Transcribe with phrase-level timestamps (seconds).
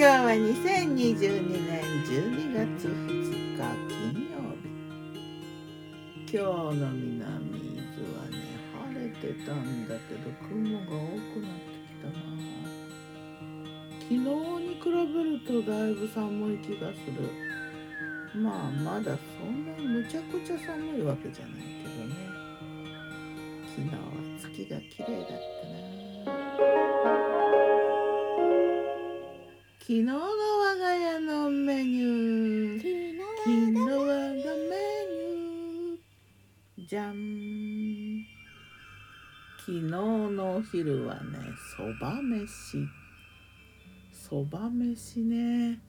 [0.00, 6.40] 今日は2022年12月2日金曜日今
[6.72, 8.34] 日の南伊豆はね
[8.72, 12.16] 晴れてたんだけど雲が多くなってきたな。
[14.00, 14.24] 昨日に
[14.80, 14.90] 比べ
[15.22, 18.40] るとだいぶ寒い気がする。
[18.40, 22.16] まあまだそんなにむちゃくちゃ寒いわけじゃないけどね。
[23.76, 24.00] 昨日は
[24.40, 26.09] 月が綺麗だったな。
[29.90, 33.18] 昨日の我が家のメニュー。
[33.38, 36.86] 昨日我がメニュー。
[36.86, 38.24] じゃん
[39.58, 41.40] 昨日のお昼はね
[41.76, 42.86] そば飯。
[44.12, 45.80] そば飯ね。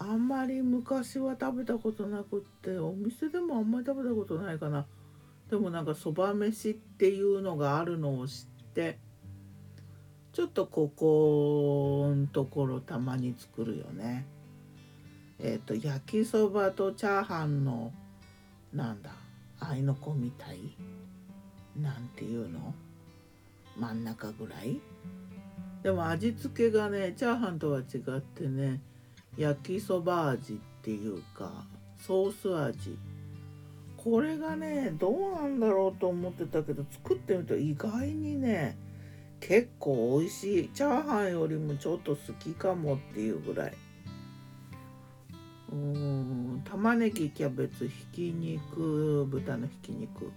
[0.00, 4.84] あんまり昔は食べたことなくってお店でもあんまり食べたことないかな。
[5.48, 9.11] でもなんかそば飯っていうのがあるのを知って。
[10.32, 14.26] ちょっとここのところたまに作るよね。
[15.38, 17.92] えっ、ー、と焼きそばとチャーハンの
[18.72, 19.10] なんだ
[19.60, 20.58] あいの子みたい？
[21.76, 22.74] なんていうの？
[23.76, 24.80] 真ん中ぐらい？
[25.82, 28.80] でも味付けがねチャーハンとは違ってね
[29.36, 31.66] 焼きそば味っていうか
[31.98, 32.96] ソース味。
[33.98, 38.76] これがねどうなんだろうと思ってたけど作ってみると意外にね
[39.42, 40.68] 結構美味しい。
[40.68, 43.74] チャーハンよりもちょっと好きかもっていうぐらい。
[45.72, 50.30] うん玉ねぎキャベツひき肉豚のひき肉。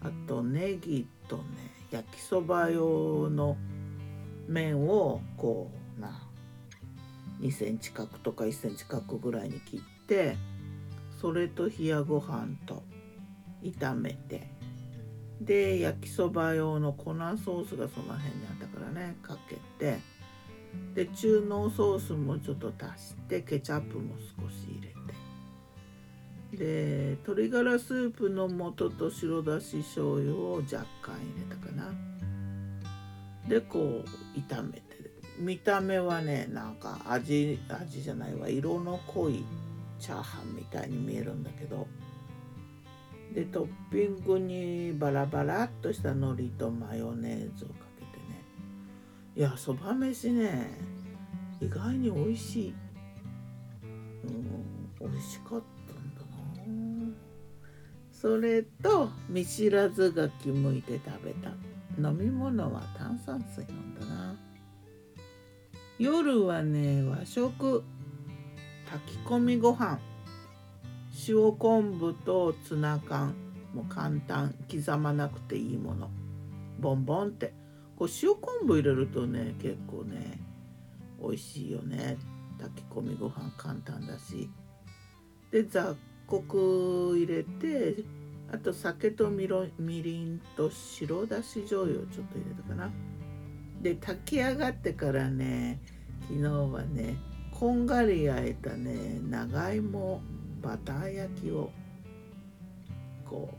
[0.00, 1.42] あとネギとね
[1.90, 3.56] 焼きそば用の
[4.46, 6.22] 麺をこうな
[7.40, 10.36] 2センチ角とか1センチ角ぐらいに切って
[11.20, 12.84] それと冷やご飯と
[13.64, 14.46] 炒めて。
[15.40, 19.98] で焼きそば用の粉ソースがその辺にあったからねかけて。
[20.94, 26.58] で中濃ソースもちょっと足してケチャップも少し入れて。
[26.64, 31.90] で鶏ガラスープの素と白だし醤油を若干入れたかな。
[33.48, 34.82] でこう炒めて。
[35.38, 38.48] 見た目はねなんか味味じゃないわ。
[38.48, 39.44] 色の濃い
[39.98, 41.86] チャーハンみたいに見えるんだけど。
[43.38, 48.42] でトッピングにバラバラっとした海苔とマヨネーズをかけてね。
[49.36, 50.66] いやそば飯ね
[51.60, 52.74] 意外に美味しい。
[54.24, 56.20] うん美味しかったんだ
[56.66, 57.14] な。
[58.10, 61.50] それと見知らずがきむいて食べた。
[61.96, 64.34] 飲み物は炭酸水飲んだな。
[66.00, 67.84] 夜はね和食。
[68.90, 70.00] 炊き込みご飯。
[71.28, 73.34] 塩昆布とツナ缶
[73.74, 76.10] もう簡単刻まなくていいもの。
[76.80, 77.52] ボンボンって。
[77.96, 80.40] こう塩昆布入れるとね結構ね
[81.20, 82.16] 美味しいよね。
[82.58, 84.48] 炊き込みご飯簡単だし。
[85.50, 85.96] で雑
[86.26, 88.04] 穀入れて
[88.52, 92.90] あと酒とみりんと白だし醤油をちょっと入れたかな。
[93.82, 95.80] で炊き上がってからね
[96.28, 97.16] 昨日はね
[97.52, 100.20] こんがり焼いたね長芋
[100.60, 101.70] バター焼きを
[103.24, 103.52] こ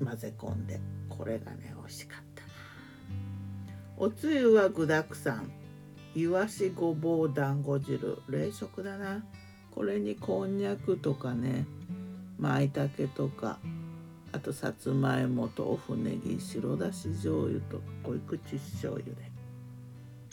[0.00, 2.40] う混ぜ込んでこれがね美味しかった
[4.02, 5.50] おつゆは具だくさん。
[6.14, 8.22] いわしごぼう団子汁。
[8.30, 9.22] 冷食だな。
[9.70, 11.66] これにこんにゃくとかね。
[12.38, 13.58] まいたけとか。
[14.32, 19.30] あとさつまいもとおねぎ白だし醤油と濃口醤油で。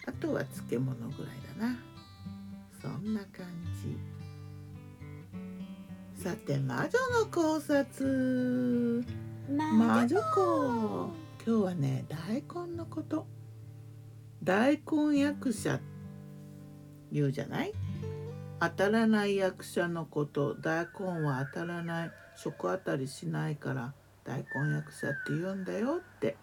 [0.05, 1.75] あとは漬物ぐらいだな。
[2.81, 3.47] そんな感
[3.83, 4.16] じ。
[6.17, 6.89] さて魔女
[7.19, 9.05] の考察。
[9.47, 10.19] 魔女。
[10.33, 11.11] 子
[11.45, 13.27] 今日はね大根のこと。
[14.43, 15.79] 大根役者
[17.11, 17.73] 言うじゃない？
[18.59, 20.55] 当たらない役者のこと。
[20.55, 22.11] 大根は当たらない。
[22.35, 26.35] 食当たりしないから大根役者って言うんだよって。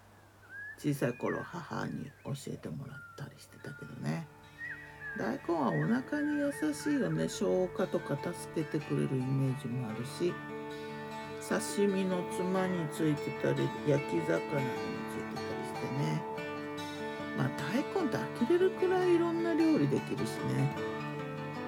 [0.79, 4.29] 小さい頃母に教えてもらったりしてたけどね
[5.17, 7.29] 大根はお腹に優しいよね。
[7.29, 10.35] 消化とか助けてくれるイメージもあるし
[11.49, 16.23] 刺身のつまについてたり焼き魚についてたりしてね。
[17.37, 18.17] まあ大根って
[18.47, 20.75] 呆れるくらいいろんな料理できるしね。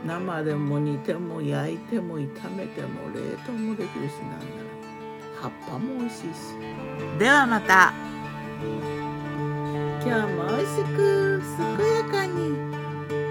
[0.04, 4.42] 生でも煮ても焼いても炒めても冷凍もできるしなんなら
[5.42, 6.56] 葉っぱも美味しいし。
[7.19, 7.92] ではまた。
[10.04, 12.75] 今日も美味しく健やかに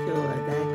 [0.05, 0.74] secure that